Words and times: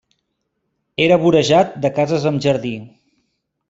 Era 1.05 1.21
vorejat 1.27 1.79
de 1.87 1.95
cases 2.01 2.29
amb 2.35 2.47
jardí. 2.49 2.77